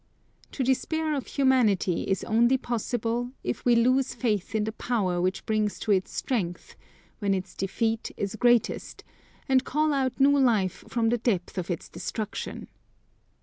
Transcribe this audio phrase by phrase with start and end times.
[0.53, 5.45] To despair of humanity is only possible, if we lose faith in the power which
[5.45, 6.75] brings to it strength,
[7.19, 9.03] when its defeat is greatest,
[9.47, 12.67] and calls out new life from the depth of its destruction.